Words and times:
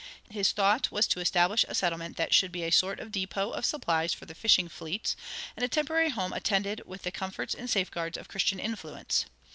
His 0.31 0.51
thought 0.51 0.89
was 0.91 1.05
to 1.09 1.19
establish 1.19 1.63
a 1.67 1.75
settlement 1.75 2.17
that 2.17 2.33
should 2.33 2.51
be 2.51 2.63
a 2.63 2.71
sort 2.71 2.99
of 2.99 3.11
depot 3.11 3.51
of 3.51 3.65
supplies 3.67 4.15
for 4.15 4.25
the 4.25 4.33
fishing 4.33 4.67
fleets, 4.67 5.15
and 5.55 5.63
a 5.63 5.67
temporary 5.69 6.09
home 6.09 6.33
attended 6.33 6.81
with 6.87 7.03
the 7.03 7.11
comforts 7.11 7.53
and 7.53 7.69
safeguards 7.69 8.17
of 8.17 8.27
Christian 8.27 8.59
influence. 8.59 9.25